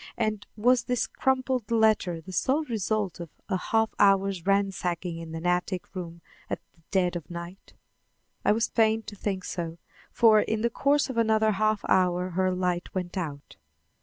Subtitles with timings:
[0.17, 5.45] and was this crumpled letter the sole result of a half hour's ransacking in an
[5.45, 7.73] attic room at the dead of night?
[8.43, 9.77] I was fain to think so,
[10.11, 13.57] for in the course of another half hour her light went out.